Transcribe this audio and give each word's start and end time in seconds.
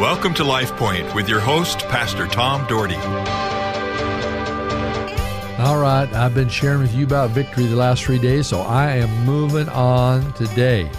Welcome 0.00 0.32
to 0.36 0.44
Life 0.44 0.74
Point 0.76 1.14
with 1.14 1.28
your 1.28 1.40
host, 1.40 1.80
Pastor 1.88 2.26
Tom 2.26 2.66
Dougherty. 2.66 2.94
All 5.62 5.78
right, 5.78 6.08
I've 6.14 6.34
been 6.34 6.48
sharing 6.48 6.80
with 6.80 6.94
you 6.94 7.04
about 7.04 7.32
victory 7.32 7.66
the 7.66 7.76
last 7.76 8.04
three 8.04 8.18
days, 8.18 8.46
so 8.46 8.62
I 8.62 8.92
am 8.92 9.26
moving 9.26 9.68
on 9.68 10.32
today. 10.32 10.90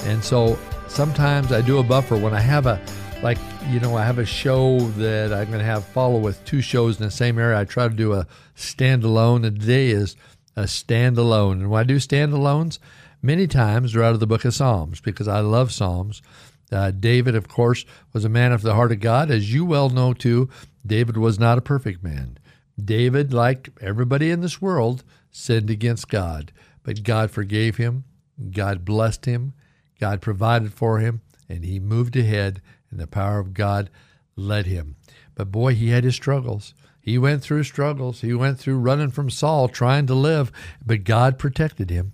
And 0.00 0.24
so 0.24 0.58
sometimes 0.88 1.52
I 1.52 1.60
do 1.60 1.78
a 1.78 1.84
buffer 1.84 2.16
when 2.16 2.34
I 2.34 2.40
have 2.40 2.66
a, 2.66 2.84
like, 3.22 3.38
you 3.68 3.78
know, 3.78 3.96
I 3.96 4.04
have 4.04 4.18
a 4.18 4.26
show 4.26 4.80
that 4.80 5.32
I'm 5.32 5.46
going 5.46 5.60
to 5.60 5.64
have 5.64 5.84
follow 5.84 6.18
with 6.18 6.44
two 6.44 6.60
shows 6.60 6.98
in 6.98 7.04
the 7.04 7.12
same 7.12 7.38
area. 7.38 7.60
I 7.60 7.64
try 7.64 7.86
to 7.86 7.94
do 7.94 8.12
a 8.12 8.26
standalone, 8.56 9.46
and 9.46 9.60
today 9.60 9.90
is 9.90 10.16
a 10.56 10.64
standalone. 10.64 11.52
And 11.52 11.70
when 11.70 11.78
I 11.78 11.84
do 11.84 11.98
standalones, 11.98 12.80
many 13.22 13.46
times 13.46 13.92
they're 13.92 14.02
out 14.02 14.14
of 14.14 14.20
the 14.20 14.26
book 14.26 14.44
of 14.44 14.52
Psalms 14.52 15.00
because 15.00 15.28
I 15.28 15.38
love 15.38 15.70
Psalms. 15.70 16.22
Uh, 16.70 16.90
David, 16.90 17.34
of 17.34 17.48
course, 17.48 17.84
was 18.12 18.24
a 18.24 18.28
man 18.28 18.52
of 18.52 18.62
the 18.62 18.74
heart 18.74 18.92
of 18.92 19.00
God. 19.00 19.30
As 19.30 19.52
you 19.52 19.64
well 19.64 19.88
know, 19.90 20.12
too, 20.12 20.48
David 20.86 21.16
was 21.16 21.38
not 21.38 21.58
a 21.58 21.62
perfect 21.62 22.02
man. 22.02 22.38
David, 22.82 23.32
like 23.32 23.70
everybody 23.80 24.30
in 24.30 24.40
this 24.40 24.60
world, 24.62 25.02
sinned 25.30 25.70
against 25.70 26.08
God, 26.08 26.52
but 26.82 27.02
God 27.02 27.30
forgave 27.30 27.76
him, 27.76 28.04
God 28.50 28.84
blessed 28.84 29.24
him, 29.24 29.54
God 30.00 30.20
provided 30.20 30.72
for 30.72 30.98
him, 30.98 31.22
and 31.48 31.64
he 31.64 31.80
moved 31.80 32.16
ahead, 32.16 32.62
and 32.90 33.00
the 33.00 33.06
power 33.06 33.38
of 33.38 33.54
God 33.54 33.90
led 34.36 34.66
him. 34.66 34.96
But 35.34 35.50
boy, 35.50 35.74
he 35.74 35.90
had 35.90 36.04
his 36.04 36.14
struggles. 36.14 36.74
He 37.00 37.18
went 37.18 37.42
through 37.42 37.64
struggles. 37.64 38.20
He 38.20 38.34
went 38.34 38.58
through 38.58 38.78
running 38.78 39.10
from 39.10 39.30
Saul, 39.30 39.68
trying 39.68 40.06
to 40.06 40.14
live, 40.14 40.52
but 40.84 41.04
God 41.04 41.38
protected 41.38 41.90
him. 41.90 42.12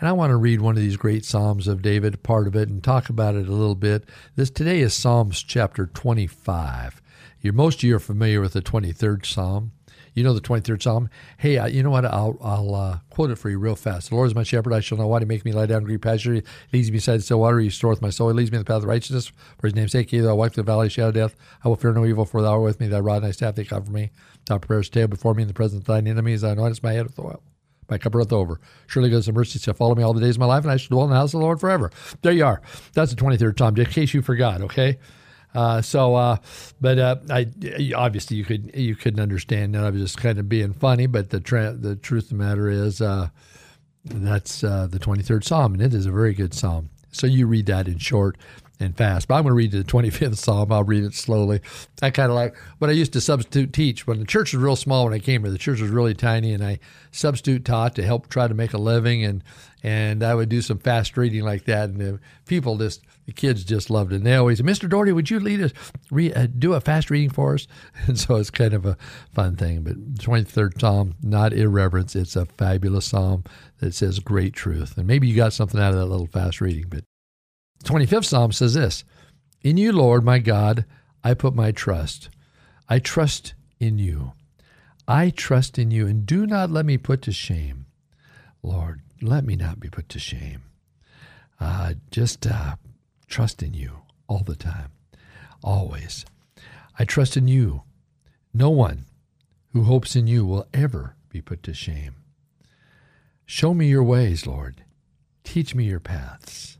And 0.00 0.08
I 0.08 0.12
want 0.12 0.30
to 0.30 0.36
read 0.36 0.60
one 0.60 0.76
of 0.76 0.82
these 0.82 0.96
great 0.96 1.24
Psalms 1.24 1.68
of 1.68 1.80
David, 1.80 2.22
part 2.24 2.48
of 2.48 2.56
it, 2.56 2.68
and 2.68 2.82
talk 2.82 3.08
about 3.08 3.36
it 3.36 3.46
a 3.46 3.52
little 3.52 3.76
bit. 3.76 4.04
This 4.34 4.50
today 4.50 4.80
is 4.80 4.92
Psalms 4.92 5.40
chapter 5.40 5.86
25. 5.86 7.00
You're, 7.40 7.52
most 7.52 7.78
of 7.78 7.84
you 7.84 7.94
are 7.96 8.00
familiar 8.00 8.40
with 8.40 8.54
the 8.54 8.62
23rd 8.62 9.24
Psalm. 9.24 9.70
You 10.12 10.24
know 10.24 10.32
the 10.32 10.40
23rd 10.40 10.82
Psalm. 10.82 11.10
Hey, 11.38 11.58
uh, 11.58 11.66
you 11.66 11.84
know 11.84 11.90
what? 11.90 12.04
I'll, 12.04 12.36
I'll 12.42 12.74
uh, 12.74 12.98
quote 13.10 13.30
it 13.30 13.36
for 13.36 13.50
you 13.50 13.58
real 13.58 13.76
fast. 13.76 14.08
The 14.08 14.16
Lord 14.16 14.26
is 14.26 14.34
my 14.34 14.42
shepherd. 14.42 14.72
I 14.72 14.80
shall 14.80 14.98
know 14.98 15.06
why. 15.06 15.20
He 15.20 15.26
make 15.26 15.44
me 15.44 15.52
lie 15.52 15.66
down 15.66 15.82
in 15.82 15.84
green 15.84 16.00
pasture. 16.00 16.34
He 16.34 16.42
leads 16.72 16.90
me 16.90 16.96
beside 16.96 17.18
the 17.18 17.22
still 17.22 17.40
water. 17.40 17.60
He 17.60 17.66
restoreth 17.66 18.02
my 18.02 18.10
soul. 18.10 18.28
He 18.28 18.34
leads 18.34 18.50
me 18.50 18.56
in 18.56 18.62
the 18.62 18.66
path 18.66 18.82
of 18.82 18.88
righteousness 18.88 19.30
for 19.58 19.68
his 19.68 19.76
name's 19.76 19.92
sake. 19.92 20.12
Either 20.12 20.30
I 20.30 20.32
walk 20.32 20.54
through 20.54 20.64
the 20.64 20.72
valley 20.72 20.86
of 20.86 20.92
shadow 20.92 21.08
of 21.08 21.14
death. 21.14 21.36
I 21.64 21.68
will 21.68 21.76
fear 21.76 21.92
no 21.92 22.04
evil, 22.04 22.24
for 22.24 22.42
thou 22.42 22.54
art 22.54 22.62
with 22.62 22.80
me. 22.80 22.88
Thy 22.88 22.98
rod 22.98 23.16
and 23.16 23.26
thy 23.26 23.30
staff, 23.30 23.54
they 23.54 23.64
cover 23.64 23.90
me. 23.90 24.10
Thou 24.46 24.58
preparest 24.58 24.90
a 24.90 25.00
table 25.00 25.10
before 25.10 25.34
me 25.34 25.42
in 25.42 25.48
the 25.48 25.54
presence 25.54 25.80
of 25.80 25.86
thine 25.86 26.08
enemies. 26.08 26.40
Thou 26.40 26.54
anointest 26.54 26.82
my 26.82 26.92
head 26.92 27.06
with 27.06 27.18
oil. 27.18 27.42
My 27.88 27.98
cup 27.98 28.14
runneth 28.14 28.32
over. 28.32 28.60
Surely 28.86 29.08
goodness 29.08 29.26
and 29.26 29.36
mercy 29.36 29.58
shall 29.58 29.74
follow 29.74 29.94
me 29.94 30.02
all 30.02 30.12
the 30.12 30.20
days 30.20 30.36
of 30.36 30.40
my 30.40 30.46
life, 30.46 30.64
and 30.64 30.72
I 30.72 30.76
shall 30.76 30.96
dwell 30.96 31.04
in 31.04 31.10
the 31.10 31.16
house 31.16 31.34
of 31.34 31.40
the 31.40 31.44
Lord 31.44 31.60
forever. 31.60 31.90
There 32.22 32.32
you 32.32 32.44
are. 32.44 32.62
That's 32.92 33.14
the 33.14 33.20
23rd 33.20 33.58
Psalm, 33.58 33.76
in 33.76 33.86
case 33.86 34.14
you 34.14 34.22
forgot, 34.22 34.60
okay? 34.62 34.98
Uh, 35.54 35.80
so, 35.80 36.16
uh, 36.16 36.36
but 36.80 36.98
uh, 36.98 37.16
I 37.30 37.46
obviously 37.94 38.36
you 38.36 38.44
could 38.44 38.72
you 38.74 38.96
couldn't 38.96 39.20
understand 39.20 39.74
that. 39.74 39.84
I 39.84 39.90
was 39.90 40.02
just 40.02 40.16
kind 40.16 40.38
of 40.38 40.48
being 40.48 40.72
funny, 40.72 41.06
but 41.06 41.30
the 41.30 41.38
tra- 41.38 41.74
the 41.74 41.94
truth 41.94 42.24
of 42.24 42.28
the 42.30 42.44
matter 42.44 42.68
is 42.68 43.00
uh, 43.00 43.28
that's 44.04 44.64
uh, 44.64 44.88
the 44.90 44.98
23rd 44.98 45.44
Psalm, 45.44 45.74
and 45.74 45.82
it 45.82 45.94
is 45.94 46.06
a 46.06 46.12
very 46.12 46.34
good 46.34 46.54
psalm. 46.54 46.90
So 47.12 47.28
you 47.28 47.46
read 47.46 47.66
that 47.66 47.86
in 47.86 47.98
short 47.98 48.36
and 48.80 48.96
fast. 48.96 49.28
But 49.28 49.36
I'm 49.36 49.42
going 49.42 49.52
to 49.52 49.54
read 49.54 49.72
the 49.72 49.84
25th 49.84 50.36
Psalm. 50.36 50.72
I'll 50.72 50.84
read 50.84 51.04
it 51.04 51.14
slowly. 51.14 51.60
I 52.02 52.10
kind 52.10 52.30
of 52.30 52.36
like 52.36 52.56
what 52.78 52.90
I 52.90 52.92
used 52.92 53.12
to 53.14 53.20
substitute 53.20 53.72
teach 53.72 54.06
when 54.06 54.18
the 54.18 54.24
church 54.24 54.52
was 54.52 54.62
real 54.62 54.76
small. 54.76 55.04
When 55.04 55.14
I 55.14 55.18
came 55.18 55.42
here, 55.42 55.50
the 55.50 55.58
church 55.58 55.80
was 55.80 55.90
really 55.90 56.14
tiny, 56.14 56.52
and 56.52 56.64
I 56.64 56.78
substitute 57.12 57.64
taught 57.64 57.94
to 57.96 58.02
help 58.02 58.28
try 58.28 58.48
to 58.48 58.54
make 58.54 58.72
a 58.72 58.78
living, 58.78 59.24
and 59.24 59.42
and 59.82 60.22
I 60.22 60.34
would 60.34 60.48
do 60.48 60.62
some 60.62 60.78
fast 60.78 61.16
reading 61.16 61.44
like 61.44 61.66
that, 61.66 61.90
and 61.90 62.00
the 62.00 62.20
people 62.46 62.76
just 62.78 63.02
the 63.26 63.32
kids 63.32 63.64
just 63.64 63.90
loved 63.90 64.12
it. 64.12 64.16
And 64.16 64.26
they 64.26 64.34
always, 64.34 64.60
Mr. 64.60 64.88
Dougherty, 64.88 65.12
would 65.12 65.30
you 65.30 65.40
lead 65.40 65.62
us 65.62 65.72
re, 66.10 66.32
uh, 66.32 66.46
do 66.58 66.74
a 66.74 66.80
fast 66.80 67.10
reading 67.10 67.30
for 67.30 67.54
us? 67.54 67.66
And 68.06 68.18
so 68.18 68.36
it's 68.36 68.50
kind 68.50 68.74
of 68.74 68.84
a 68.84 68.98
fun 69.32 69.56
thing. 69.56 69.82
But 69.82 70.14
23rd 70.16 70.80
Psalm, 70.80 71.14
not 71.22 71.52
irreverence. 71.52 72.14
It's 72.14 72.36
a 72.36 72.44
fabulous 72.44 73.06
psalm 73.06 73.44
that 73.78 73.94
says 73.94 74.18
great 74.18 74.52
truth. 74.52 74.98
And 74.98 75.06
maybe 75.06 75.26
you 75.26 75.36
got 75.36 75.54
something 75.54 75.80
out 75.80 75.94
of 75.94 76.00
that 76.00 76.06
little 76.06 76.26
fast 76.26 76.60
reading, 76.60 76.86
but 76.88 77.04
25th 77.84 78.24
Psalm 78.24 78.52
says 78.52 78.74
this 78.74 79.04
In 79.62 79.76
you, 79.76 79.92
Lord, 79.92 80.24
my 80.24 80.38
God, 80.38 80.84
I 81.22 81.34
put 81.34 81.54
my 81.54 81.72
trust. 81.72 82.28
I 82.88 82.98
trust 82.98 83.54
in 83.78 83.98
you. 83.98 84.32
I 85.06 85.30
trust 85.30 85.78
in 85.78 85.90
you, 85.90 86.06
and 86.06 86.26
do 86.26 86.46
not 86.46 86.70
let 86.70 86.86
me 86.86 86.96
put 86.96 87.22
to 87.22 87.32
shame. 87.32 87.86
Lord, 88.62 89.00
let 89.20 89.44
me 89.44 89.56
not 89.56 89.80
be 89.80 89.88
put 89.88 90.08
to 90.10 90.18
shame. 90.18 90.62
Uh, 91.60 91.94
just 92.10 92.46
uh, 92.46 92.76
trust 93.26 93.62
in 93.62 93.74
you 93.74 93.98
all 94.28 94.42
the 94.44 94.56
time, 94.56 94.90
always. 95.62 96.24
I 96.98 97.04
trust 97.04 97.36
in 97.36 97.48
you. 97.48 97.82
No 98.52 98.70
one 98.70 99.04
who 99.72 99.82
hopes 99.82 100.16
in 100.16 100.26
you 100.26 100.46
will 100.46 100.66
ever 100.72 101.16
be 101.28 101.40
put 101.40 101.62
to 101.64 101.74
shame. 101.74 102.14
Show 103.44 103.74
me 103.74 103.88
your 103.88 104.04
ways, 104.04 104.46
Lord. 104.46 104.84
Teach 105.42 105.74
me 105.74 105.84
your 105.84 106.00
paths. 106.00 106.78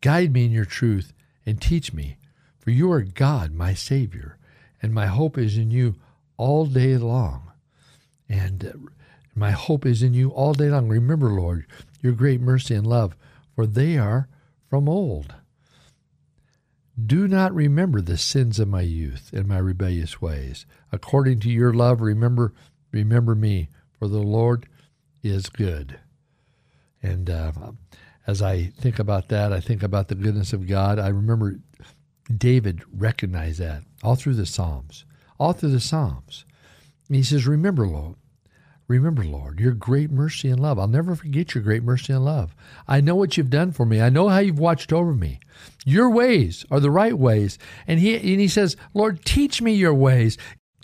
Guide 0.00 0.32
me 0.32 0.44
in 0.44 0.50
your 0.50 0.64
truth 0.64 1.12
and 1.44 1.60
teach 1.60 1.92
me, 1.92 2.16
for 2.58 2.70
you 2.70 2.90
are 2.90 3.02
God, 3.02 3.52
my 3.52 3.74
Savior, 3.74 4.38
and 4.82 4.92
my 4.92 5.06
hope 5.06 5.38
is 5.38 5.56
in 5.56 5.70
you 5.70 5.94
all 6.36 6.66
day 6.66 6.96
long. 6.96 7.52
And 8.28 8.64
uh, 8.66 8.72
my 9.34 9.52
hope 9.52 9.86
is 9.86 10.02
in 10.02 10.14
you 10.14 10.30
all 10.30 10.54
day 10.54 10.68
long. 10.68 10.88
Remember, 10.88 11.28
Lord, 11.28 11.66
your 12.02 12.12
great 12.12 12.40
mercy 12.40 12.74
and 12.74 12.86
love, 12.86 13.16
for 13.54 13.66
they 13.66 13.96
are 13.96 14.28
from 14.68 14.88
old. 14.88 15.34
Do 17.04 17.28
not 17.28 17.54
remember 17.54 18.00
the 18.00 18.16
sins 18.16 18.58
of 18.58 18.68
my 18.68 18.80
youth 18.80 19.30
and 19.32 19.46
my 19.46 19.58
rebellious 19.58 20.22
ways. 20.22 20.64
According 20.90 21.40
to 21.40 21.50
your 21.50 21.72
love, 21.72 22.00
remember 22.00 22.54
remember 22.90 23.34
me, 23.34 23.68
for 23.98 24.08
the 24.08 24.22
Lord 24.22 24.66
is 25.22 25.50
good. 25.50 25.98
And 27.02 27.28
uh, 27.28 27.52
as 28.26 28.42
I 28.42 28.72
think 28.80 28.98
about 28.98 29.28
that, 29.28 29.52
I 29.52 29.60
think 29.60 29.82
about 29.82 30.08
the 30.08 30.14
goodness 30.14 30.52
of 30.52 30.66
God. 30.66 30.98
I 30.98 31.08
remember 31.08 31.60
David 32.34 32.82
recognized 32.92 33.60
that 33.60 33.82
all 34.02 34.16
through 34.16 34.34
the 34.34 34.46
Psalms, 34.46 35.04
all 35.38 35.52
through 35.52 35.70
the 35.70 35.80
Psalms. 35.80 36.44
he 37.08 37.22
says, 37.22 37.46
Remember, 37.46 37.86
Lord, 37.86 38.16
remember, 38.88 39.24
Lord, 39.24 39.60
your 39.60 39.72
great 39.72 40.10
mercy 40.10 40.48
and 40.48 40.60
love. 40.60 40.78
I'll 40.78 40.88
never 40.88 41.14
forget 41.14 41.54
your 41.54 41.62
great 41.62 41.84
mercy 41.84 42.12
and 42.12 42.24
love. 42.24 42.54
I 42.88 43.00
know 43.00 43.14
what 43.14 43.36
you've 43.36 43.50
done 43.50 43.70
for 43.72 43.86
me. 43.86 44.00
I 44.00 44.08
know 44.08 44.28
how 44.28 44.38
you've 44.38 44.58
watched 44.58 44.92
over 44.92 45.14
me. 45.14 45.38
Your 45.84 46.10
ways 46.10 46.64
are 46.70 46.80
the 46.80 46.90
right 46.90 47.16
ways. 47.16 47.58
And 47.86 48.00
he, 48.00 48.16
and 48.16 48.40
he 48.40 48.48
says, 48.48 48.76
Lord, 48.92 49.24
teach 49.24 49.62
me 49.62 49.72
your 49.72 49.94
ways. 49.94 50.36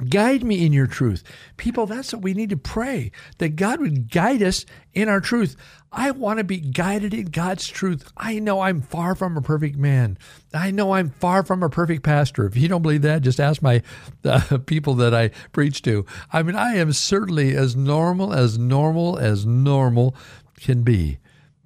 Guide 0.08 0.42
me 0.42 0.64
in 0.64 0.72
your 0.72 0.86
truth. 0.86 1.22
People, 1.56 1.86
that's 1.86 2.12
what 2.12 2.22
we 2.22 2.34
need 2.34 2.50
to 2.50 2.56
pray 2.56 3.12
that 3.38 3.56
God 3.56 3.80
would 3.80 4.10
guide 4.10 4.42
us 4.42 4.64
in 4.94 5.08
our 5.08 5.20
truth. 5.20 5.56
I 5.92 6.10
want 6.10 6.38
to 6.38 6.44
be 6.44 6.58
guided 6.58 7.12
in 7.12 7.26
God's 7.26 7.66
truth. 7.66 8.10
I 8.16 8.38
know 8.38 8.60
I'm 8.60 8.80
far 8.80 9.14
from 9.14 9.36
a 9.36 9.42
perfect 9.42 9.76
man. 9.76 10.16
I 10.54 10.70
know 10.70 10.94
I'm 10.94 11.10
far 11.10 11.44
from 11.44 11.62
a 11.62 11.68
perfect 11.68 12.02
pastor. 12.02 12.46
If 12.46 12.56
you 12.56 12.68
don't 12.68 12.82
believe 12.82 13.02
that, 13.02 13.22
just 13.22 13.40
ask 13.40 13.60
my 13.60 13.82
uh, 14.24 14.58
people 14.66 14.94
that 14.94 15.14
I 15.14 15.28
preach 15.52 15.82
to. 15.82 16.06
I 16.32 16.42
mean, 16.42 16.56
I 16.56 16.76
am 16.76 16.92
certainly 16.92 17.54
as 17.54 17.76
normal 17.76 18.32
as 18.32 18.58
normal 18.58 19.18
as 19.18 19.44
normal 19.44 20.16
can 20.60 20.82
be. 20.82 21.18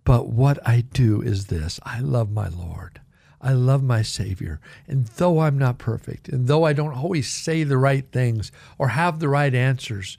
But 0.05 0.29
what 0.29 0.59
I 0.67 0.83
do 0.83 1.21
is 1.21 1.47
this 1.47 1.79
I 1.85 2.01
love 2.01 2.31
my 2.31 2.49
Lord. 2.49 3.01
I 3.47 3.53
love 3.53 3.85
my 3.85 4.03
Savior. 4.03 4.59
And 4.89 5.07
though 5.07 5.39
I'm 5.39 5.57
not 5.57 5.79
perfect, 5.79 6.29
and 6.29 6.49
though 6.49 6.65
I 6.65 6.73
don't 6.73 6.97
always 6.97 7.33
say 7.33 7.63
the 7.63 7.79
right 7.79 8.05
things 8.05 8.51
or 8.77 8.89
have 8.89 9.21
the 9.21 9.29
right 9.29 9.55
answers, 9.55 10.19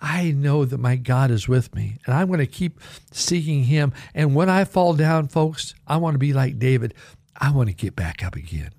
I 0.00 0.32
know 0.32 0.64
that 0.64 0.78
my 0.78 0.96
God 0.96 1.30
is 1.30 1.46
with 1.46 1.72
me 1.76 1.98
and 2.04 2.12
I'm 2.16 2.26
going 2.26 2.40
to 2.40 2.46
keep 2.46 2.80
seeking 3.12 3.62
Him. 3.64 3.92
And 4.16 4.34
when 4.34 4.50
I 4.50 4.64
fall 4.64 4.94
down, 4.94 5.28
folks, 5.28 5.76
I 5.86 5.98
want 5.98 6.14
to 6.14 6.18
be 6.18 6.32
like 6.32 6.58
David. 6.58 6.92
I 7.40 7.52
want 7.52 7.68
to 7.68 7.74
get 7.74 7.94
back 7.94 8.24
up 8.24 8.34
again. 8.34 8.72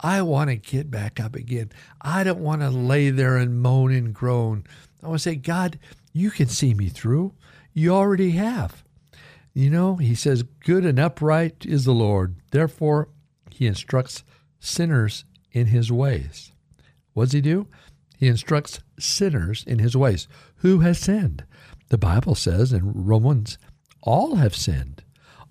I 0.00 0.22
want 0.22 0.48
to 0.48 0.56
get 0.56 0.90
back 0.90 1.20
up 1.20 1.36
again. 1.36 1.70
I 2.00 2.24
don't 2.24 2.40
want 2.40 2.62
to 2.62 2.70
lay 2.70 3.10
there 3.10 3.36
and 3.36 3.60
moan 3.60 3.92
and 3.92 4.14
groan. 4.14 4.64
I 5.02 5.08
want 5.08 5.18
to 5.18 5.22
say, 5.22 5.34
God, 5.36 5.78
you 6.14 6.30
can 6.30 6.48
see 6.48 6.72
me 6.72 6.88
through. 6.88 7.34
You 7.74 7.90
already 7.90 8.30
have. 8.30 8.82
You 9.52 9.68
know, 9.68 9.96
he 9.96 10.14
says, 10.14 10.44
Good 10.64 10.86
and 10.86 10.98
upright 10.98 11.66
is 11.66 11.84
the 11.84 11.92
Lord. 11.92 12.36
Therefore, 12.52 13.08
he 13.50 13.66
instructs 13.66 14.24
sinners 14.60 15.24
in 15.52 15.66
his 15.66 15.90
ways. 15.90 16.52
What 17.12 17.24
does 17.24 17.32
he 17.32 17.40
do? 17.40 17.66
He 18.18 18.26
instructs 18.26 18.80
sinners 18.98 19.64
in 19.66 19.78
his 19.78 19.96
ways. 19.96 20.28
Who 20.56 20.80
has 20.80 20.98
sinned? 20.98 21.44
The 21.88 21.98
Bible 21.98 22.34
says 22.34 22.72
in 22.72 22.92
Romans, 22.92 23.58
all 24.02 24.36
have 24.36 24.54
sinned. 24.54 25.02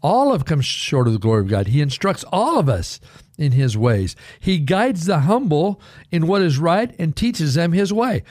All 0.01 0.31
have 0.31 0.45
come 0.45 0.61
short 0.61 1.07
of 1.07 1.13
the 1.13 1.19
glory 1.19 1.41
of 1.41 1.47
God. 1.47 1.67
He 1.67 1.81
instructs 1.81 2.23
all 2.31 2.59
of 2.59 2.69
us 2.69 2.99
in 3.37 3.53
his 3.53 3.77
ways. 3.77 4.15
He 4.39 4.59
guides 4.59 5.05
the 5.05 5.21
humble 5.21 5.81
in 6.11 6.27
what 6.27 6.41
is 6.41 6.59
right 6.59 6.93
and 6.99 7.15
teaches 7.15 7.55
them 7.55 7.71
his 7.71 7.91
way. 7.91 8.23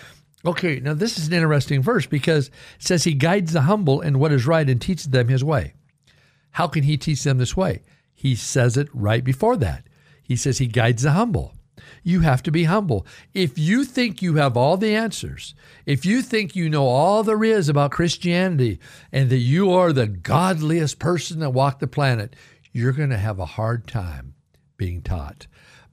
Okay, 0.44 0.78
now 0.78 0.94
this 0.94 1.18
is 1.18 1.26
an 1.26 1.34
interesting 1.34 1.82
verse 1.82 2.06
because 2.06 2.48
it 2.48 2.52
says 2.78 3.04
he 3.04 3.14
guides 3.14 3.52
the 3.52 3.62
humble 3.62 4.00
in 4.00 4.18
what 4.18 4.32
is 4.32 4.46
right 4.46 4.68
and 4.68 4.80
teaches 4.80 5.06
them 5.06 5.28
his 5.28 5.42
way. 5.42 5.74
How 6.52 6.68
can 6.68 6.84
he 6.84 6.96
teach 6.96 7.24
them 7.24 7.38
this 7.38 7.56
way? 7.56 7.82
He 8.16 8.34
says 8.34 8.76
it 8.76 8.88
right 8.92 9.22
before 9.22 9.56
that. 9.58 9.86
He 10.22 10.34
says 10.34 10.58
he 10.58 10.66
guides 10.66 11.04
the 11.04 11.12
humble. 11.12 11.54
You 12.02 12.20
have 12.20 12.42
to 12.44 12.50
be 12.50 12.64
humble. 12.64 13.06
If 13.34 13.58
you 13.58 13.84
think 13.84 14.22
you 14.22 14.36
have 14.36 14.56
all 14.56 14.76
the 14.76 14.94
answers, 14.94 15.54
if 15.84 16.06
you 16.06 16.22
think 16.22 16.56
you 16.56 16.68
know 16.68 16.86
all 16.86 17.22
there 17.22 17.44
is 17.44 17.68
about 17.68 17.90
Christianity 17.90 18.80
and 19.12 19.28
that 19.30 19.38
you 19.38 19.70
are 19.70 19.92
the 19.92 20.06
godliest 20.06 20.98
person 20.98 21.40
that 21.40 21.50
walked 21.50 21.80
the 21.80 21.86
planet, 21.86 22.34
you're 22.72 22.92
going 22.92 23.10
to 23.10 23.18
have 23.18 23.38
a 23.38 23.44
hard 23.44 23.86
time 23.86 24.34
being 24.76 25.02
taught. 25.02 25.46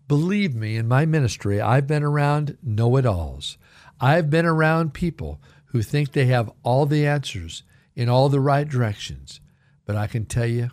Believe 0.07 0.55
me, 0.55 0.77
in 0.77 0.87
my 0.87 1.05
ministry, 1.05 1.59
I've 1.59 1.87
been 1.87 2.03
around 2.03 2.57
know 2.63 2.95
it 2.95 3.05
alls. 3.05 3.57
I've 3.99 4.29
been 4.29 4.45
around 4.45 4.93
people 4.93 5.41
who 5.65 5.81
think 5.81 6.11
they 6.11 6.25
have 6.25 6.51
all 6.61 6.85
the 6.85 7.05
answers 7.05 7.63
in 7.95 8.09
all 8.09 8.29
the 8.29 8.39
right 8.39 8.67
directions. 8.67 9.41
But 9.85 9.95
I 9.95 10.07
can 10.07 10.25
tell 10.25 10.45
you, 10.45 10.71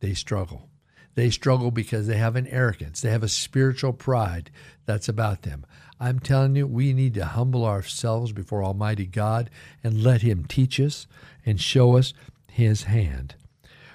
they 0.00 0.14
struggle. 0.14 0.68
They 1.16 1.30
struggle 1.30 1.70
because 1.70 2.06
they 2.06 2.18
have 2.18 2.36
an 2.36 2.46
arrogance, 2.48 3.00
they 3.00 3.10
have 3.10 3.22
a 3.22 3.28
spiritual 3.28 3.94
pride 3.94 4.50
that's 4.84 5.08
about 5.08 5.42
them. 5.42 5.64
I'm 5.98 6.20
telling 6.20 6.54
you, 6.56 6.66
we 6.66 6.92
need 6.92 7.14
to 7.14 7.24
humble 7.24 7.64
ourselves 7.64 8.32
before 8.32 8.62
Almighty 8.62 9.06
God 9.06 9.48
and 9.82 10.02
let 10.02 10.20
Him 10.20 10.44
teach 10.44 10.78
us 10.78 11.06
and 11.44 11.58
show 11.58 11.96
us 11.96 12.12
His 12.50 12.82
hand. 12.82 13.34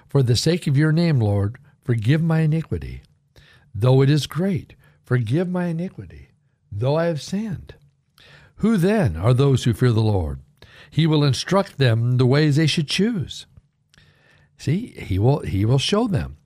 For 0.10 0.24
the 0.24 0.36
sake 0.36 0.66
of 0.66 0.76
your 0.76 0.92
name, 0.92 1.20
Lord, 1.20 1.58
forgive 1.84 2.24
my 2.24 2.40
iniquity. 2.40 3.04
Though 3.74 4.02
it 4.02 4.10
is 4.10 4.26
great, 4.26 4.74
forgive 5.06 5.48
my 5.48 5.68
iniquity, 5.68 6.30
though 6.72 6.96
I 6.96 7.06
have 7.06 7.22
sinned. 7.22 7.76
Who 8.58 8.78
then 8.78 9.16
are 9.16 9.34
those 9.34 9.64
who 9.64 9.74
fear 9.74 9.92
the 9.92 10.02
Lord? 10.02 10.40
He 10.90 11.06
will 11.06 11.24
instruct 11.24 11.78
them 11.78 12.18
the 12.18 12.26
ways 12.26 12.56
they 12.56 12.68
should 12.68 12.88
choose. 12.88 13.46
See, 14.58 14.88
he 14.88 15.20
will 15.20 15.40
he 15.42 15.66
will 15.66 15.78
show 15.78 16.08
them. 16.08 16.38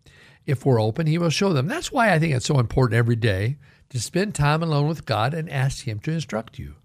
If 0.46 0.66
we're 0.66 0.82
open, 0.82 1.08
he 1.08 1.18
will 1.18 1.30
show 1.30 1.54
them. 1.54 1.68
That's 1.68 1.92
why 1.92 2.14
I 2.14 2.20
think 2.20 2.34
it's 2.34 2.46
so 2.46 2.60
important 2.60 2.98
every 2.98 3.16
day 3.16 3.58
to 3.90 4.00
spend 4.00 4.36
time 4.36 4.62
alone 4.62 4.88
with 4.88 5.06
God 5.06 5.34
and 5.34 5.50
ask 5.50 5.88
him 5.88 6.00
to 6.02 6.12
instruct 6.12 6.60
you. 6.60 6.76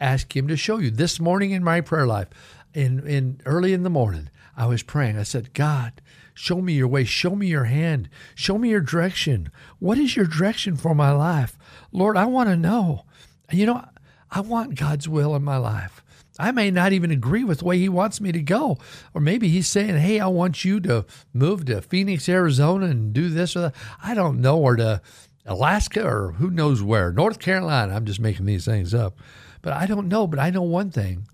Ask 0.00 0.34
him 0.34 0.48
to 0.48 0.56
show 0.56 0.78
you. 0.78 0.90
This 0.90 1.20
morning 1.20 1.50
in 1.50 1.62
my 1.62 1.80
prayer 1.80 2.06
life, 2.06 2.28
in, 2.72 3.06
in 3.06 3.40
early 3.44 3.72
in 3.72 3.82
the 3.82 3.90
morning, 3.90 4.30
I 4.56 4.66
was 4.66 4.82
praying. 4.82 5.18
I 5.18 5.24
said, 5.24 5.52
God, 5.52 6.00
show 6.34 6.60
me 6.60 6.72
your 6.74 6.88
way, 6.88 7.04
show 7.04 7.34
me 7.34 7.48
your 7.48 7.64
hand, 7.64 8.08
show 8.34 8.56
me 8.56 8.70
your 8.70 8.80
direction. 8.80 9.50
What 9.78 9.98
is 9.98 10.16
your 10.16 10.26
direction 10.26 10.76
for 10.76 10.94
my 10.94 11.12
life? 11.12 11.58
Lord, 11.92 12.16
I 12.16 12.26
want 12.26 12.48
to 12.48 12.56
know. 12.56 13.04
You 13.52 13.66
know, 13.66 13.84
I 14.30 14.40
want 14.40 14.78
God's 14.78 15.08
will 15.08 15.34
in 15.34 15.42
my 15.42 15.56
life. 15.56 16.02
I 16.40 16.52
may 16.52 16.70
not 16.70 16.92
even 16.92 17.10
agree 17.10 17.44
with 17.44 17.58
the 17.58 17.64
way 17.64 17.78
he 17.78 17.88
wants 17.88 18.20
me 18.20 18.32
to 18.32 18.42
go. 18.42 18.78
Or 19.14 19.20
maybe 19.20 19.48
he's 19.48 19.68
saying, 19.68 19.98
hey, 19.98 20.20
I 20.20 20.26
want 20.28 20.64
you 20.64 20.80
to 20.80 21.04
move 21.32 21.66
to 21.66 21.82
Phoenix, 21.82 22.28
Arizona 22.28 22.86
and 22.86 23.12
do 23.12 23.28
this 23.28 23.54
or 23.54 23.60
that. 23.60 23.74
I 24.02 24.14
don't 24.14 24.40
know, 24.40 24.58
or 24.58 24.76
to 24.76 25.02
Alaska 25.46 26.04
or 26.04 26.32
who 26.32 26.50
knows 26.50 26.82
where, 26.82 27.12
North 27.12 27.38
Carolina. 27.38 27.94
I'm 27.94 28.06
just 28.06 28.20
making 28.20 28.46
these 28.46 28.64
things 28.64 28.94
up. 28.94 29.18
But 29.62 29.74
I 29.74 29.86
don't 29.86 30.08
know. 30.08 30.26
But 30.26 30.38
I 30.38 30.50
know 30.50 30.62
one 30.62 30.90
thing 30.90 31.26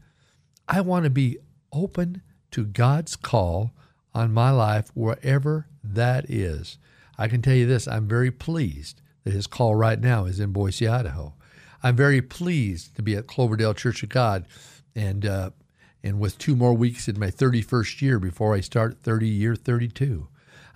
I 0.68 0.80
want 0.80 1.04
to 1.04 1.10
be 1.10 1.38
open 1.72 2.22
to 2.50 2.64
God's 2.64 3.16
call 3.16 3.72
on 4.14 4.32
my 4.32 4.50
life, 4.50 4.90
wherever 4.94 5.68
that 5.84 6.28
is. 6.30 6.78
I 7.18 7.28
can 7.28 7.42
tell 7.42 7.54
you 7.54 7.66
this 7.66 7.86
I'm 7.86 8.08
very 8.08 8.30
pleased 8.30 9.02
that 9.24 9.32
his 9.32 9.46
call 9.46 9.74
right 9.74 10.00
now 10.00 10.24
is 10.24 10.40
in 10.40 10.52
Boise, 10.52 10.88
Idaho. 10.88 11.34
I'm 11.82 11.96
very 11.96 12.22
pleased 12.22 12.96
to 12.96 13.02
be 13.02 13.14
at 13.14 13.26
Cloverdale 13.26 13.74
Church 13.74 14.02
of 14.02 14.08
God 14.08 14.46
and 14.96 15.24
uh, 15.24 15.50
and 16.02 16.18
with 16.18 16.38
two 16.38 16.56
more 16.56 16.74
weeks 16.74 17.08
in 17.08 17.18
my 17.18 17.30
31st 17.30 18.00
year 18.00 18.18
before 18.18 18.54
I 18.54 18.60
start 18.60 19.02
30 19.02 19.28
year 19.28 19.54
32. 19.54 20.28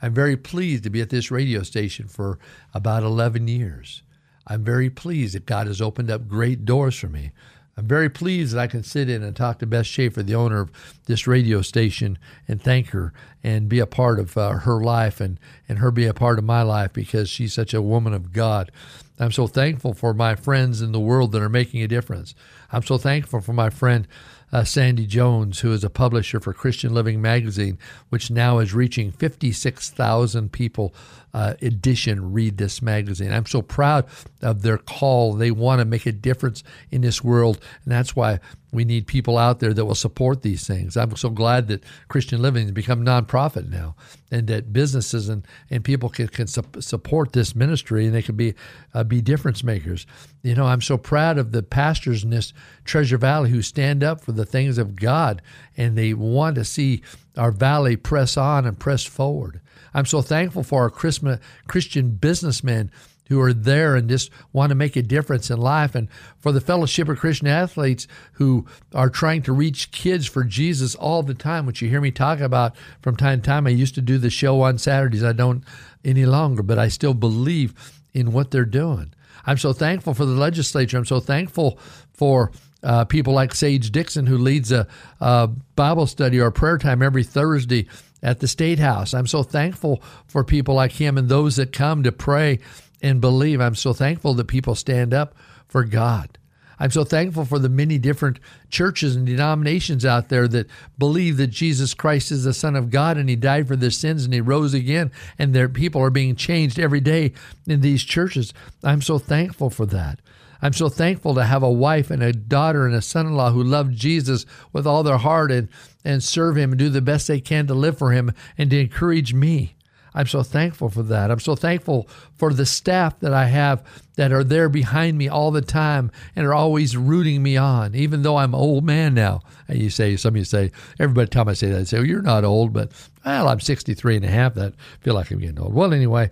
I'm 0.03 0.15
very 0.15 0.37
pleased 0.37 0.85
to 0.85 0.91
be 0.91 1.01
at 1.01 1.11
this 1.11 1.31
radio 1.31 1.63
station 1.63 2.09
for 2.09 2.39
about 2.73 3.03
11 3.03 3.49
years. 3.49 4.03
I'm 4.47 4.65
very 4.65 4.91
pleased 4.91 5.35
that 5.35 5.47
God 5.47 5.67
has 5.67 5.81
opened 5.81 6.11
up 6.11 6.27
great 6.27 6.65
doors 6.65 6.97
for 6.97 7.09
me. 7.09 7.33
I'm 7.77 7.87
very 7.87 8.11
pleased 8.11 8.55
that 8.55 8.61
I 8.61 8.67
can 8.67 8.83
sit 8.83 9.09
in 9.09 9.23
and 9.23 9.35
talk 9.35 9.59
to 9.61 9.67
Beth 9.67 9.87
Schaefer, 9.87 10.23
the 10.23 10.35
owner 10.35 10.61
of 10.61 10.99
this 11.07 11.27
radio 11.27 11.63
station, 11.63 12.19
and 12.49 12.61
thank 12.61 12.89
her 12.89 13.13
and 13.43 13.69
be 13.69 13.79
a 13.79 13.87
part 13.87 14.19
of 14.19 14.37
uh, 14.37 14.51
her 14.51 14.83
life 14.83 15.21
and, 15.21 15.39
and 15.69 15.79
her 15.79 15.91
be 15.91 16.07
a 16.07 16.13
part 16.13 16.39
of 16.39 16.45
my 16.45 16.63
life 16.63 16.93
because 16.93 17.31
she's 17.31 17.55
such 17.55 17.73
a 17.73 17.81
woman 17.81 18.13
of 18.13 18.33
God. 18.33 18.73
I'm 19.21 19.33
so 19.33 19.47
thankful 19.47 19.93
for 19.93 20.15
my 20.15 20.35
friends 20.35 20.81
in 20.81 20.93
the 20.93 21.01
world 21.01 21.33
that 21.33 21.43
are 21.43 21.51
making 21.51 21.83
a 21.83 21.89
difference. 21.89 22.35
I'm 22.73 22.83
so 22.83 22.97
thankful 22.97 23.43
for 23.43 23.53
my 23.53 23.69
friend 23.69 24.09
uh, 24.51 24.65
Sandy 24.65 25.07
Jones, 25.07 25.61
who 25.61 25.73
is 25.73 25.85
a 25.85 25.91
publisher 25.91 26.41
for 26.41 26.55
Christian 26.55 26.95
Living 26.95 27.21
Magazine, 27.21 27.79
which 28.09 28.31
now 28.31 28.59
is 28.59 28.73
reaching 28.73 29.13
56,000 29.13 30.51
people 30.51 30.95
uh, 31.33 31.55
edition 31.63 32.33
read 32.33 32.57
this 32.57 32.83
magazine. 32.83 33.31
I'm 33.31 33.47
so 33.47 33.63
proud 33.63 34.07
of 34.43 34.63
their 34.63 34.79
call. 34.79 35.35
They 35.35 35.51
want 35.51 35.81
to 35.81 35.85
make 35.85 36.07
a 36.07 36.13
difference 36.13 36.65
in 36.91 37.03
this 37.03 37.23
world, 37.23 37.61
and 37.85 37.93
that's 37.93 38.17
why 38.17 38.41
we 38.73 38.85
need 38.85 39.07
people 39.07 39.37
out 39.37 39.61
there 39.61 39.75
that 39.75 39.85
will 39.85 39.95
support 39.95 40.43
these 40.43 40.67
things. 40.67 40.97
I'm 40.97 41.17
so 41.17 41.31
glad 41.31 41.69
that 41.69 41.83
Christian 42.09 42.41
Living 42.41 42.65
has 42.65 42.73
become 42.73 43.05
nonprofit 43.05 43.69
now, 43.69 43.97
and 44.31 44.47
that 44.47 44.73
businesses 44.73 45.29
and, 45.29 45.47
and 45.71 45.83
people 45.83 46.09
can, 46.09 46.29
can 46.29 46.47
su- 46.47 46.63
support 46.79 47.33
this 47.33 47.55
ministry, 47.55 48.07
and 48.07 48.15
they 48.15 48.23
can 48.23 48.37
be 48.37 48.55
uh, 48.95 49.05
be 49.05 49.21
difference 49.21 49.65
makers. 49.65 50.07
You 50.43 50.55
know, 50.55 50.67
I'm 50.67 50.81
so 50.83 50.97
proud 50.97 51.39
of 51.39 51.53
the 51.53 51.63
pastors 51.63 52.23
in 52.23 52.31
this 52.31 52.53
Treasure 52.85 53.19
Valley 53.19 53.51
who 53.51 53.63
stand 53.63 54.05
up 54.05 54.21
for 54.21 54.33
the 54.33 54.47
things 54.47 54.79
of 54.79 54.97
God, 54.97 55.43
and 55.77 55.99
they 55.99 56.15
want 56.15 56.55
to 56.57 56.65
see 56.65 57.03
our 57.37 57.51
valley 57.51 57.97
press 57.97 58.37
on 58.37 58.67
and 58.67 58.79
press 58.79 59.05
forward. 59.05 59.61
I'm 59.93 60.07
so 60.07 60.23
thankful 60.23 60.63
for 60.63 60.83
our 60.83 60.91
Christian 60.91 62.11
businessmen 62.11 62.93
who 63.31 63.41
are 63.41 63.55
there 63.55 63.94
and 63.97 64.11
just 64.11 64.31
want 64.53 64.69
to 64.69 64.75
make 64.75 64.97
a 64.97 65.03
difference 65.03 65.50
in 65.50 65.59
life, 65.59 65.94
and 65.94 66.09
for 66.38 66.53
the 66.53 66.61
Fellowship 66.61 67.09
of 67.09 67.19
Christian 67.19 67.47
Athletes 67.47 68.06
who 68.32 68.67
are 68.94 69.09
trying 69.09 69.41
to 69.43 69.53
reach 69.53 69.93
kids 69.93 70.27
for 70.27 70.44
Jesus 70.44 70.94
all 70.97 71.23
the 71.23 71.32
time, 71.32 71.65
which 71.65 71.81
you 71.81 71.88
hear 71.88 72.00
me 72.00 72.11
talk 72.11 72.41
about 72.41 72.77
from 73.00 73.17
time 73.17 73.41
to 73.41 73.47
time. 73.47 73.67
I 73.67 73.71
used 73.71 73.94
to 73.94 74.03
do 74.03 74.19
the 74.19 74.31
show 74.31 74.61
on 74.61 74.79
Saturdays. 74.79 75.25
I 75.25 75.32
don't 75.32 75.65
any 76.05 76.27
longer, 76.27 76.62
but 76.62 76.79
I 76.79 76.88
still 76.88 77.15
believe 77.15 77.73
in 78.12 78.32
what 78.32 78.50
they're 78.50 78.65
doing. 78.65 79.15
I'm 79.47 79.59
so 79.59 79.73
thankful 79.73 80.12
for 80.12 80.26
the 80.26 80.33
legislature. 80.33 80.99
I'm 80.99 81.06
so 81.06 81.21
thankful 81.21 81.79
for 82.12 82.50
uh, 82.83 83.05
people 83.05 83.33
like 83.33 83.55
Sage 83.55 83.91
Dixon, 83.91 84.26
who 84.26 84.38
leads 84.38 84.73
a, 84.73 84.87
a 85.21 85.47
Bible 85.76 86.06
study 86.06 86.41
or 86.41 86.50
prayer 86.50 86.79
time 86.79 87.00
every 87.00 87.25
Thursday 87.25 87.87
at 88.23 88.41
the 88.41 88.49
State 88.49 88.79
House. 88.79 89.15
I'm 89.15 89.26
so 89.26 89.43
thankful 89.43 90.03
for 90.26 90.44
people 90.44 90.75
like 90.75 90.93
him 90.93 91.17
and 91.17 91.29
those 91.29 91.56
that 91.56 91.73
come 91.73 92.03
to 92.03 92.12
pray 92.12 92.59
and 93.02 93.20
believe. 93.20 93.61
I'm 93.61 93.75
so 93.75 93.93
thankful 93.93 94.35
that 94.35 94.47
people 94.47 94.75
stand 94.75 95.14
up 95.14 95.35
for 95.69 95.85
God. 95.85 96.38
I'm 96.80 96.90
so 96.90 97.04
thankful 97.04 97.45
for 97.45 97.59
the 97.59 97.69
many 97.69 97.99
different 97.99 98.40
churches 98.71 99.14
and 99.14 99.26
denominations 99.26 100.07
out 100.07 100.30
there 100.30 100.49
that 100.49 100.66
believe 100.99 101.37
that 101.37 101.49
Jesus 101.49 101.92
Christ 101.92 102.33
is 102.33 102.45
the 102.45 102.54
Son 102.54 102.75
of 102.75 102.90
God 102.90 103.19
and 103.19 103.28
He 103.28 103.37
died 103.37 103.69
for 103.69 103.76
their 103.76 103.90
sins 103.90 104.25
and 104.25 104.33
He 104.33 104.40
rose 104.40 104.73
again, 104.73 105.12
and 105.38 105.52
their 105.52 105.69
people 105.69 106.00
are 106.00 106.11
being 106.11 106.37
changed 106.37 106.78
every 106.78 107.00
day 107.00 107.35
in 107.66 107.83
these 107.83 108.02
churches. 108.02 108.54
I'm 108.83 109.02
so 109.02 109.19
thankful 109.19 109.69
for 109.69 109.85
that. 109.87 110.21
I'm 110.62 110.73
so 110.73 110.88
thankful 110.88 111.35
to 111.35 111.45
have 111.45 111.62
a 111.62 111.71
wife 111.71 112.11
and 112.11 112.23
a 112.23 112.33
daughter 112.33 112.87
and 112.87 112.95
a 112.95 113.02
son 113.02 113.26
in 113.26 113.35
law 113.35 113.50
who 113.50 113.62
love 113.62 113.92
Jesus 113.92 114.47
with 114.73 114.87
all 114.87 115.02
their 115.02 115.19
heart 115.19 115.52
and, 115.52 115.69
and 116.02 116.23
serve 116.23 116.57
Him 116.57 116.73
and 116.73 116.78
do 116.78 116.88
the 116.88 117.02
best 117.02 117.28
they 117.28 117.40
can 117.40 117.66
to 117.66 117.75
live 117.75 117.99
for 117.99 118.12
Him 118.12 118.33
and 118.57 118.71
to 118.71 118.80
encourage 118.80 119.35
me. 119.35 119.75
I'm 120.14 120.26
so 120.26 120.43
thankful 120.43 120.88
for 120.88 121.02
that. 121.05 121.31
I'm 121.31 121.40
so 121.40 121.55
thankful 121.55 122.09
for 122.37 122.52
the 122.52 122.67
staff 122.67 123.19
that 123.21 123.33
I 123.33 123.47
have 123.47 123.85
that 124.17 124.33
are 124.33 124.45
there 124.45 124.69
behind 124.69 125.17
me 125.17 125.29
all 125.29 125.50
the 125.50 125.62
time 125.62 126.11
and 126.35 126.47
are 126.47 126.55
always 126.55 126.97
rooting 126.97 127.43
me 127.43 127.57
on, 127.57 127.95
even 127.95 128.23
though 128.23 128.37
I'm 128.37 128.55
an 128.55 128.61
old 128.61 128.85
man 128.85 129.14
now. 129.14 129.43
And 129.69 129.79
you 129.79 129.90
say, 129.90 130.17
some 130.17 130.35
of 130.35 130.37
you 130.37 130.45
say, 130.45 130.73
everybody 130.99 131.29
time 131.29 131.49
I 131.49 131.55
say 131.55 131.69
that, 131.71 131.79
they 131.79 131.85
say, 131.85 131.99
well, 131.99 132.07
you're 132.07 132.23
not 132.23 132.45
old, 132.45 132.73
but 132.73 132.93
well, 133.25 133.49
I'm 133.49 133.61
63 133.61 134.17
and 134.17 134.25
a 134.25 134.29
half. 134.29 134.55
That 134.55 134.75
feel 135.00 135.14
like 135.14 135.31
I'm 135.31 135.38
getting 135.38 135.61
old. 135.61 135.75
Well, 135.75 135.95
anyway, 135.95 136.31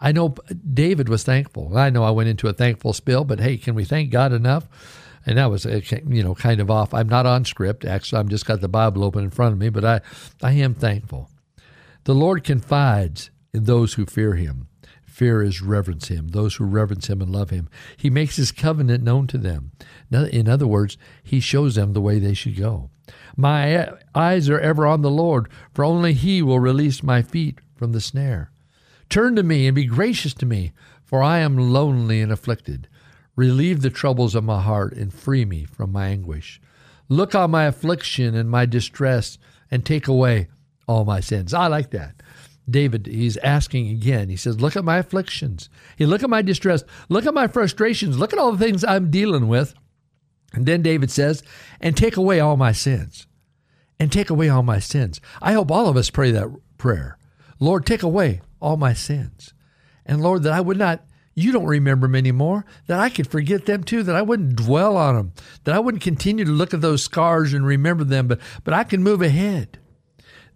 I 0.00 0.12
know 0.12 0.34
David 0.72 1.08
was 1.08 1.24
thankful. 1.24 1.76
I 1.76 1.90
know 1.90 2.04
I 2.04 2.10
went 2.10 2.28
into 2.28 2.48
a 2.48 2.52
thankful 2.52 2.92
spill, 2.92 3.24
but 3.24 3.40
hey, 3.40 3.56
can 3.56 3.74
we 3.74 3.84
thank 3.84 4.10
God 4.10 4.32
enough? 4.32 4.66
And 5.24 5.38
that 5.38 5.50
was, 5.50 5.66
uh, 5.66 5.80
you 6.06 6.22
know, 6.22 6.34
kind 6.36 6.60
of 6.60 6.70
off. 6.70 6.94
I'm 6.94 7.08
not 7.08 7.26
on 7.26 7.44
script. 7.44 7.84
Actually, 7.84 8.20
I'm 8.20 8.28
just 8.28 8.46
got 8.46 8.60
the 8.60 8.68
Bible 8.68 9.02
open 9.02 9.24
in 9.24 9.30
front 9.30 9.52
of 9.52 9.58
me, 9.58 9.70
but 9.70 9.84
I, 9.84 10.00
I 10.42 10.52
am 10.52 10.74
thankful. 10.74 11.30
The 12.06 12.14
Lord 12.14 12.44
confides 12.44 13.32
in 13.52 13.64
those 13.64 13.94
who 13.94 14.06
fear 14.06 14.34
him. 14.34 14.68
Fear 15.04 15.42
is 15.42 15.60
reverence 15.60 16.06
him, 16.06 16.28
those 16.28 16.54
who 16.54 16.64
reverence 16.64 17.08
him 17.08 17.20
and 17.20 17.32
love 17.32 17.50
him. 17.50 17.68
He 17.96 18.10
makes 18.10 18.36
his 18.36 18.52
covenant 18.52 19.02
known 19.02 19.26
to 19.26 19.38
them. 19.38 19.72
In 20.12 20.48
other 20.48 20.68
words, 20.68 20.96
he 21.24 21.40
shows 21.40 21.74
them 21.74 21.94
the 21.94 22.00
way 22.00 22.20
they 22.20 22.32
should 22.32 22.56
go. 22.56 22.90
My 23.36 23.90
eyes 24.14 24.48
are 24.48 24.60
ever 24.60 24.86
on 24.86 25.02
the 25.02 25.10
Lord, 25.10 25.48
for 25.74 25.84
only 25.84 26.12
he 26.12 26.42
will 26.42 26.60
release 26.60 27.02
my 27.02 27.22
feet 27.22 27.58
from 27.74 27.90
the 27.90 28.00
snare. 28.00 28.52
Turn 29.08 29.34
to 29.34 29.42
me 29.42 29.66
and 29.66 29.74
be 29.74 29.86
gracious 29.86 30.34
to 30.34 30.46
me, 30.46 30.74
for 31.02 31.24
I 31.24 31.40
am 31.40 31.58
lonely 31.58 32.20
and 32.20 32.30
afflicted. 32.30 32.86
Relieve 33.34 33.82
the 33.82 33.90
troubles 33.90 34.36
of 34.36 34.44
my 34.44 34.62
heart 34.62 34.92
and 34.92 35.12
free 35.12 35.44
me 35.44 35.64
from 35.64 35.90
my 35.90 36.06
anguish. 36.06 36.60
Look 37.08 37.34
on 37.34 37.50
my 37.50 37.64
affliction 37.64 38.36
and 38.36 38.48
my 38.48 38.64
distress 38.64 39.38
and 39.72 39.84
take 39.84 40.06
away 40.06 40.46
all 40.86 41.04
my 41.04 41.20
sins. 41.20 41.52
I 41.54 41.66
like 41.66 41.90
that. 41.90 42.22
David, 42.68 43.06
he's 43.06 43.36
asking 43.38 43.88
again. 43.88 44.28
He 44.28 44.36
says, 44.36 44.60
Look 44.60 44.76
at 44.76 44.84
my 44.84 44.98
afflictions. 44.98 45.68
He 45.96 46.06
look 46.06 46.22
at 46.22 46.30
my 46.30 46.42
distress. 46.42 46.82
Look 47.08 47.26
at 47.26 47.34
my 47.34 47.46
frustrations. 47.46 48.18
Look 48.18 48.32
at 48.32 48.38
all 48.38 48.52
the 48.52 48.64
things 48.64 48.84
I'm 48.84 49.10
dealing 49.10 49.48
with. 49.48 49.74
And 50.52 50.66
then 50.66 50.82
David 50.82 51.10
says, 51.10 51.42
And 51.80 51.96
take 51.96 52.16
away 52.16 52.40
all 52.40 52.56
my 52.56 52.72
sins. 52.72 53.26
And 54.00 54.10
take 54.10 54.30
away 54.30 54.48
all 54.48 54.62
my 54.62 54.78
sins. 54.78 55.20
I 55.40 55.52
hope 55.52 55.70
all 55.70 55.88
of 55.88 55.96
us 55.96 56.10
pray 56.10 56.30
that 56.32 56.48
prayer. 56.76 57.18
Lord, 57.60 57.86
take 57.86 58.02
away 58.02 58.40
all 58.60 58.76
my 58.76 58.92
sins. 58.92 59.54
And 60.04 60.22
Lord, 60.22 60.42
that 60.42 60.52
I 60.52 60.60
would 60.60 60.76
not, 60.76 61.04
you 61.34 61.52
don't 61.52 61.66
remember 61.66 62.06
them 62.06 62.14
anymore, 62.14 62.64
that 62.86 63.00
I 63.00 63.08
could 63.08 63.26
forget 63.26 63.66
them 63.66 63.84
too, 63.84 64.02
that 64.02 64.16
I 64.16 64.22
wouldn't 64.22 64.56
dwell 64.56 64.96
on 64.96 65.14
them, 65.14 65.32
that 65.64 65.74
I 65.74 65.78
wouldn't 65.78 66.02
continue 66.02 66.44
to 66.44 66.50
look 66.50 66.74
at 66.74 66.80
those 66.80 67.02
scars 67.02 67.52
and 67.52 67.66
remember 67.66 68.04
them, 68.04 68.28
but, 68.28 68.40
but 68.64 68.74
I 68.74 68.84
can 68.84 69.02
move 69.02 69.22
ahead. 69.22 69.78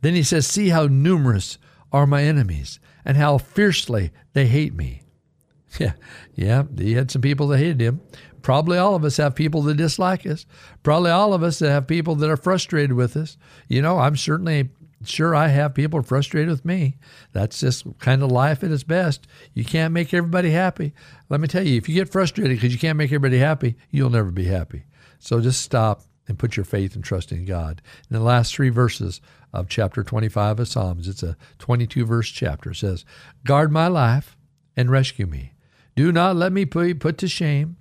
Then 0.00 0.14
he 0.14 0.23
says, 0.23 0.47
See 0.47 0.69
how 0.69 0.87
numerous 0.87 1.59
are 1.92 2.07
my 2.07 2.23
enemies 2.23 2.80
and 3.04 3.16
how 3.16 3.38
fiercely 3.38 4.11
they 4.33 4.47
hate 4.47 4.75
me. 4.75 5.02
Yeah, 5.78 5.92
yeah, 6.35 6.64
he 6.76 6.95
had 6.95 7.12
some 7.12 7.23
people 7.23 7.47
that 7.47 7.59
hated 7.59 7.80
him. 7.80 8.00
Probably 8.42 8.76
all 8.76 8.97
of 8.97 9.04
us 9.04 9.19
have 9.19 9.37
people 9.37 9.62
that 9.62 9.76
dislike 9.76 10.26
us. 10.26 10.45
Probably 10.83 11.12
all 11.12 11.33
of 11.33 11.45
us 11.45 11.61
that 11.61 11.71
have 11.71 11.87
people 11.87 12.16
that 12.16 12.28
are 12.28 12.37
frustrated 12.37 12.95
with 12.95 13.16
us. 13.16 13.37
You 13.69 13.80
know, 13.80 14.00
I'm 14.00 14.16
certainly 14.16 14.71
sure 15.04 15.35
I 15.35 15.49
have 15.49 15.75
people 15.75 16.02
frustrated 16.02 16.49
with 16.49 16.64
me. 16.64 16.97
That's 17.33 17.61
just 17.61 17.87
kind 18.00 18.23
of 18.23 18.33
life 18.33 18.64
at 18.64 18.71
its 18.71 18.83
best. 18.83 19.26
You 19.54 19.64
can't 19.64 19.95
make 19.95 20.12
everybody 20.12 20.50
happy. 20.50 20.92
Let 21.28 21.40
me 21.40 21.49
tell 21.49 21.66
you, 21.66 21.76
if 21.76 21.88
you 21.88 21.95
get 21.95 22.11
frustrated 22.11 22.57
because 22.57 22.73
you 22.73 22.78
can't 22.78 22.99
make 22.99 23.11
everybody 23.11 23.38
happy, 23.38 23.76
you'll 23.90 24.11
never 24.11 24.30
be 24.30 24.47
happy. 24.47 24.85
So 25.19 25.40
just 25.40 25.62
stop 25.62 26.02
and 26.29 26.39
put 26.39 26.57
your 26.57 26.65
faith 26.65 26.95
and 26.95 27.05
trust 27.05 27.33
in 27.33 27.45
God. 27.45 27.83
In 28.09 28.17
the 28.17 28.23
last 28.23 28.55
three 28.55 28.69
verses 28.69 29.21
of 29.53 29.69
chapter 29.69 30.03
25 30.03 30.61
of 30.61 30.69
Psalms, 30.69 31.09
it's 31.09 31.23
a 31.23 31.37
22 31.59 32.05
verse 32.05 32.29
chapter, 32.29 32.73
says, 32.73 33.05
Guard 33.45 33.73
my 33.73 33.89
life 33.89 34.37
and 34.77 34.91
rescue 34.91 35.27
me. 35.27 35.55
Do 35.97 36.12
not 36.12 36.37
let 36.37 36.53
me 36.53 36.65
be 36.65 36.95
put 36.95 37.19
to 37.19 37.29
shame, 37.29 37.77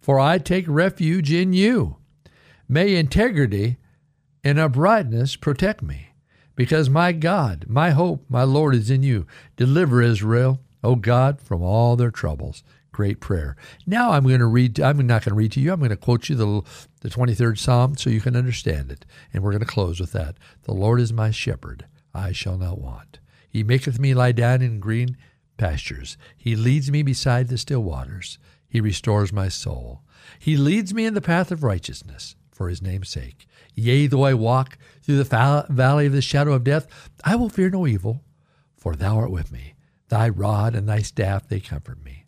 for 0.00 0.18
I 0.18 0.38
take 0.38 0.64
refuge 0.66 1.32
in 1.32 1.52
you. 1.52 1.96
May 2.68 2.96
integrity 2.96 3.76
and 4.42 4.58
uprightness 4.58 5.36
protect 5.36 5.82
me, 5.82 6.08
because 6.56 6.88
my 6.88 7.12
God, 7.12 7.66
my 7.68 7.90
hope, 7.90 8.24
my 8.28 8.44
Lord 8.44 8.74
is 8.74 8.90
in 8.90 9.02
you. 9.02 9.26
Deliver 9.56 10.00
Israel, 10.00 10.60
O 10.82 10.94
God, 10.94 11.40
from 11.40 11.62
all 11.62 11.96
their 11.96 12.10
troubles 12.10 12.62
great 12.92 13.20
prayer. 13.20 13.56
Now 13.86 14.12
I'm 14.12 14.24
going 14.24 14.40
to 14.40 14.46
read, 14.46 14.80
I'm 14.80 14.98
not 15.06 15.24
going 15.24 15.32
to 15.32 15.34
read 15.34 15.52
to 15.52 15.60
you, 15.60 15.72
I'm 15.72 15.80
going 15.80 15.90
to 15.90 15.96
quote 15.96 16.28
you 16.28 16.36
the, 16.36 16.62
the 17.00 17.08
23rd 17.08 17.58
Psalm 17.58 17.96
so 17.96 18.10
you 18.10 18.20
can 18.20 18.36
understand 18.36 18.90
it. 18.90 19.04
And 19.32 19.42
we're 19.42 19.52
going 19.52 19.60
to 19.60 19.66
close 19.66 20.00
with 20.00 20.12
that. 20.12 20.36
The 20.64 20.74
Lord 20.74 21.00
is 21.00 21.12
my 21.12 21.30
shepherd, 21.30 21.86
I 22.14 22.32
shall 22.32 22.56
not 22.56 22.80
want. 22.80 23.20
He 23.48 23.62
maketh 23.62 23.98
me 23.98 24.14
lie 24.14 24.32
down 24.32 24.62
in 24.62 24.80
green 24.80 25.16
pastures. 25.56 26.16
He 26.36 26.56
leads 26.56 26.90
me 26.90 27.02
beside 27.02 27.48
the 27.48 27.58
still 27.58 27.82
waters. 27.82 28.38
He 28.68 28.80
restores 28.80 29.32
my 29.32 29.48
soul. 29.48 30.02
He 30.38 30.56
leads 30.56 30.94
me 30.94 31.04
in 31.04 31.14
the 31.14 31.20
path 31.20 31.50
of 31.50 31.64
righteousness 31.64 32.36
for 32.50 32.68
his 32.68 32.80
name's 32.80 33.08
sake. 33.08 33.46
Yea, 33.74 34.06
though 34.06 34.24
I 34.24 34.34
walk 34.34 34.78
through 35.02 35.22
the 35.22 35.66
valley 35.70 36.06
of 36.06 36.12
the 36.12 36.22
shadow 36.22 36.52
of 36.52 36.64
death, 36.64 36.86
I 37.24 37.34
will 37.36 37.48
fear 37.48 37.70
no 37.70 37.86
evil, 37.86 38.22
for 38.76 38.94
thou 38.94 39.16
art 39.16 39.30
with 39.30 39.50
me. 39.50 39.74
Thy 40.08 40.28
rod 40.28 40.74
and 40.74 40.88
thy 40.88 41.02
staff, 41.02 41.48
they 41.48 41.60
comfort 41.60 42.04
me. 42.04 42.19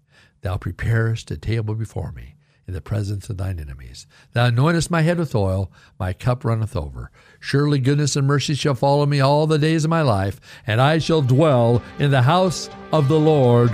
Thou 0.43 0.57
preparest 0.57 1.31
a 1.31 1.37
table 1.37 1.77
before 1.77 2.11
me 2.11 2.35
in 2.67 2.75
the 2.75 2.81
presence 2.81 3.31
of 3.31 3.37
thine 3.37 3.61
enemies. 3.61 4.07
Thou 4.33 4.51
anointest 4.51 4.91
my 4.91 5.03
head 5.03 5.19
with 5.19 5.35
oil, 5.35 5.71
my 5.99 6.13
cup 6.13 6.45
runneth 6.45 6.77
over. 6.77 7.11
Surely 7.39 7.79
goodness 7.79 8.17
and 8.17 8.27
mercy 8.27 8.55
shall 8.55 8.75
follow 8.75 9.07
me 9.07 9.21
all 9.21 9.47
the 9.47 9.59
days 9.59 9.85
of 9.85 9.91
my 9.91 10.03
life, 10.03 10.41
and 10.67 10.81
I 10.81 10.99
shall 10.99 11.23
dwell 11.23 11.83
in 11.99 12.11
the 12.11 12.23
house 12.23 12.69
of 12.93 13.09
the 13.09 13.19
Lord 13.19 13.71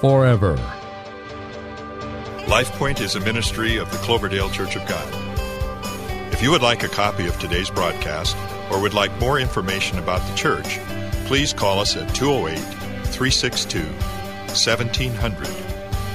forever. 0.00 0.56
LifePoint 2.46 3.00
is 3.00 3.14
a 3.14 3.20
ministry 3.20 3.78
of 3.78 3.90
the 3.90 3.98
Cloverdale 3.98 4.50
Church 4.50 4.76
of 4.76 4.86
God. 4.86 5.08
If 6.32 6.42
you 6.42 6.50
would 6.50 6.62
like 6.62 6.82
a 6.82 6.88
copy 6.88 7.26
of 7.26 7.38
today's 7.38 7.70
broadcast 7.70 8.36
or 8.70 8.82
would 8.82 8.94
like 8.94 9.18
more 9.18 9.38
information 9.38 9.98
about 9.98 10.20
the 10.28 10.36
church, 10.36 10.78
please 11.26 11.54
call 11.54 11.78
us 11.78 11.96
at 11.96 12.14
208 12.14 12.58
362 13.04 13.78
1700 13.78 15.61